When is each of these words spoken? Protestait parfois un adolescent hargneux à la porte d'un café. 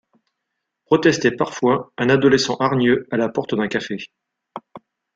Protestait 0.85 1.29
parfois 1.29 1.93
un 1.99 2.09
adolescent 2.09 2.55
hargneux 2.55 3.07
à 3.11 3.17
la 3.17 3.29
porte 3.29 3.53
d'un 3.53 3.67
café. 3.67 3.97